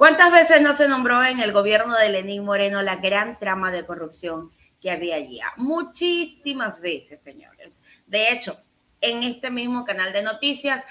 [0.00, 3.84] ¿Cuántas veces no se nombró en el gobierno de Lenín Moreno la gran trama de
[3.84, 5.40] corrupción que había allí?
[5.58, 7.82] Muchísimas veces, señores.
[8.06, 8.58] De hecho,
[9.02, 10.82] en este mismo canal de noticias,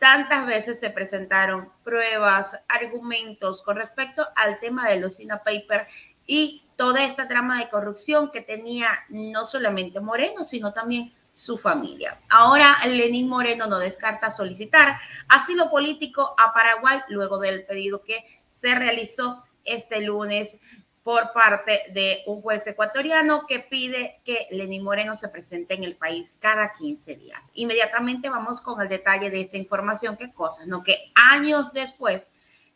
[0.00, 5.86] tantas veces se presentaron pruebas, argumentos con respecto al tema de los Sina Paper
[6.26, 12.18] y toda esta trama de corrupción que tenía no solamente Moreno, sino también su familia.
[12.28, 14.98] Ahora Lenín Moreno no descarta solicitar
[15.28, 18.24] asilo político a Paraguay luego del pedido que
[18.58, 20.58] se realizó este lunes
[21.04, 25.94] por parte de un juez ecuatoriano que pide que Lenín Moreno se presente en el
[25.94, 27.52] país cada 15 días.
[27.54, 30.82] Inmediatamente vamos con el detalle de esta información, qué cosas, ¿no?
[30.82, 32.26] Que años después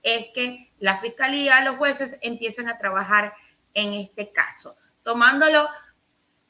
[0.05, 3.35] es que la fiscalía, los jueces empiezan a trabajar
[3.75, 5.69] en este caso, tomándolo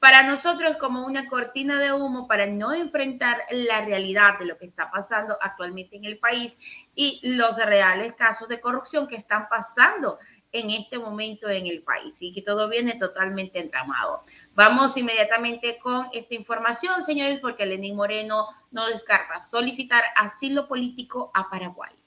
[0.03, 4.67] para nosotros como una cortina de humo para no enfrentar la realidad de lo que
[4.67, 6.59] está pasando actualmente en el país
[6.97, 10.19] y los reales casos de corrupción que están pasando
[10.51, 14.25] en este momento en el país y que todo viene totalmente entramado.
[14.57, 21.49] Vamos inmediatamente con esta información, señores, porque Lenín Moreno no descarta solicitar asilo político a
[21.49, 22.02] Paraguay.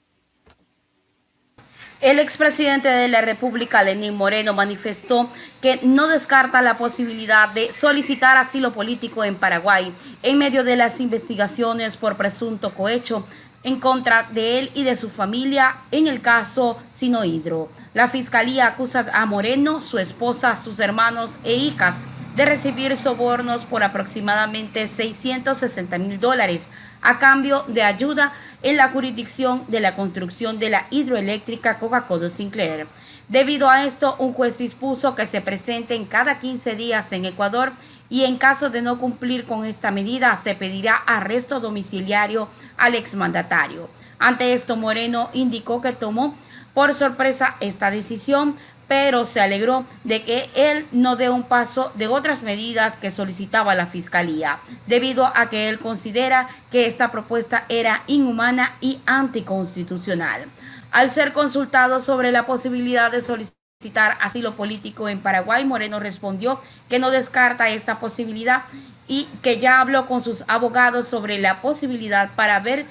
[2.02, 5.30] El expresidente de la República, Lenín Moreno, manifestó
[5.62, 11.00] que no descarta la posibilidad de solicitar asilo político en Paraguay en medio de las
[11.00, 13.26] investigaciones por presunto cohecho
[13.62, 17.70] en contra de él y de su familia en el caso Sinohidro.
[17.94, 21.94] La fiscalía acusa a Moreno, su esposa, sus hermanos e hijas
[22.36, 26.60] de recibir sobornos por aproximadamente 660 mil dólares
[27.00, 28.34] a cambio de ayuda
[28.66, 32.88] en la jurisdicción de la construcción de la hidroeléctrica Coca-Cola Sinclair.
[33.28, 37.70] Debido a esto, un juez dispuso que se presenten cada 15 días en Ecuador
[38.10, 43.88] y en caso de no cumplir con esta medida se pedirá arresto domiciliario al exmandatario.
[44.18, 46.34] Ante esto, Moreno indicó que tomó
[46.74, 48.56] por sorpresa esta decisión,
[48.88, 53.74] pero se alegró de que él no dé un paso de otras medidas que solicitaba
[53.74, 60.44] la Fiscalía, debido a que él considera que esta propuesta era inhumana y anticonstitucional.
[60.92, 66.98] Al ser consultado sobre la posibilidad de solicitar asilo político en Paraguay, Moreno respondió que
[66.98, 68.62] no descarta esta posibilidad
[69.08, 72.86] y que ya habló con sus abogados sobre la posibilidad para ver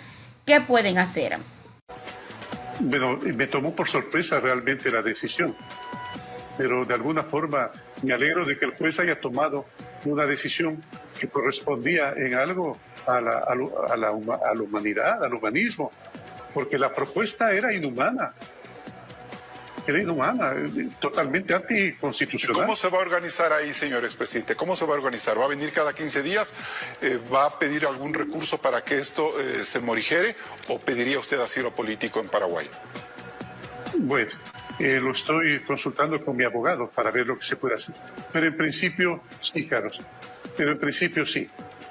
[0.45, 1.39] qué pueden hacer.
[2.79, 5.55] Bueno, me tomó por sorpresa realmente la decisión,
[6.57, 7.71] pero de alguna forma
[8.01, 9.65] me alegro de que el juez haya tomado
[10.05, 10.83] una decisión
[11.19, 12.77] que correspondía en algo
[13.07, 15.91] a la, a la, a la humanidad, al humanismo,
[16.53, 18.33] porque la propuesta era inhumana
[19.87, 20.53] era inhumana,
[20.99, 22.63] totalmente anticonstitucional.
[22.63, 24.55] ¿Cómo se va a organizar ahí, señor expresidente?
[24.55, 25.39] ¿Cómo se va a organizar?
[25.39, 26.53] ¿Va a venir cada 15 días?
[27.01, 30.35] Eh, ¿Va a pedir algún recurso para que esto eh, se morigere
[30.69, 32.67] o pediría usted asilo político en Paraguay?
[33.97, 34.31] Bueno,
[34.79, 37.95] eh, lo estoy consultando con mi abogado para ver lo que se puede hacer.
[38.31, 39.99] Pero en principio, sí, Carlos.
[40.55, 41.47] Pero en principio sí.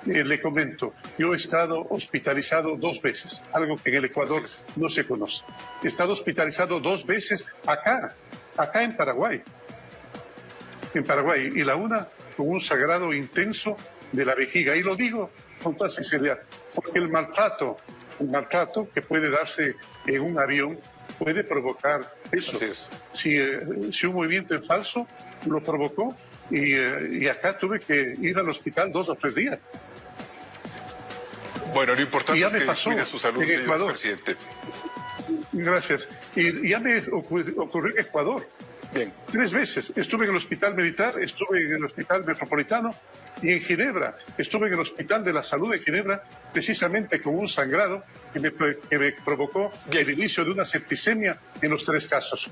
[0.07, 4.43] Eh, le comento, yo he estado hospitalizado dos veces, algo que en el Ecuador
[4.77, 5.45] no se conoce.
[5.83, 8.15] He estado hospitalizado dos veces acá,
[8.59, 9.43] acá en Paraguay.
[10.93, 11.53] En Paraguay.
[11.55, 12.07] Y la una
[12.37, 13.79] con un sagrado intenso
[14.13, 14.77] de la vejiga.
[14.77, 15.31] Y lo digo
[15.63, 16.41] con toda sinceridad,
[16.75, 17.79] porque el maltrato,
[18.19, 20.79] un maltrato que puede darse en un avión
[21.19, 22.59] puede provocar eso.
[23.13, 23.61] Si, eh,
[23.93, 25.07] si un movimiento es falso,
[25.47, 26.17] lo provocó
[26.51, 29.63] y, eh, y, acá tuve que ir al hospital dos o tres días.
[31.73, 34.37] Bueno, lo importante es que pasó cuide su salud, señor presidente.
[35.53, 36.09] Gracias.
[36.37, 38.47] Y ya me ocurrió en Ecuador.
[38.95, 39.13] Bien.
[39.31, 39.93] Tres veces.
[39.97, 42.91] Estuve en el hospital militar, estuve en el hospital metropolitano
[43.45, 44.17] y en Ginebra.
[44.39, 48.51] Estuve en el hospital de la salud de Ginebra precisamente con un sangrado que me,
[48.53, 52.51] que me provocó el inicio de una septicemia en los tres casos.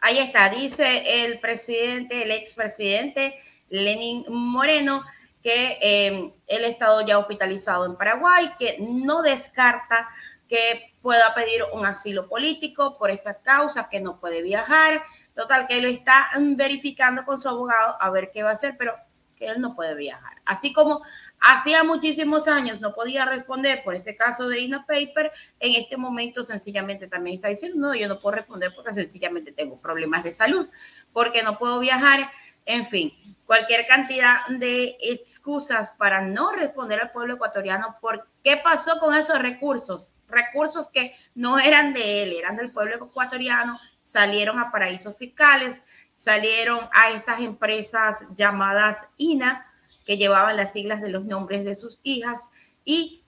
[0.00, 5.04] Ahí está, dice el presidente, el expresidente Lenin Moreno,
[5.42, 10.08] que eh, él ha estado ya hospitalizado en Paraguay, que no descarta
[10.48, 15.02] que pueda pedir un asilo político por esta causa, que no puede viajar.
[15.36, 18.94] Total, que él está verificando con su abogado a ver qué va a hacer, pero
[19.36, 20.38] que él no puede viajar.
[20.44, 21.02] Así como
[21.38, 25.30] hacía muchísimos años no podía responder por este caso de Ina Paper,
[25.60, 29.78] en este momento sencillamente también está diciendo, no, yo no puedo responder porque sencillamente tengo
[29.78, 30.68] problemas de salud,
[31.12, 32.30] porque no puedo viajar,
[32.64, 33.12] en fin
[33.46, 39.38] cualquier cantidad de excusas para no responder al pueblo ecuatoriano por qué pasó con esos
[39.38, 45.82] recursos, recursos que no eran de él, eran del pueblo ecuatoriano, salieron a paraísos fiscales,
[46.14, 49.66] salieron a estas empresas llamadas INA,
[50.04, 52.48] que llevaban las siglas de los nombres de sus hijas,
[52.84, 53.24] y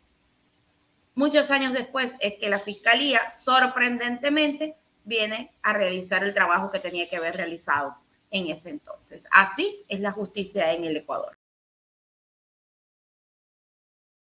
[1.17, 7.09] muchos años después es que la fiscalía sorprendentemente viene a realizar el trabajo que tenía
[7.09, 7.97] que haber realizado
[8.31, 9.27] en ese entonces.
[9.33, 11.38] Así es la justicia en el Ecuador.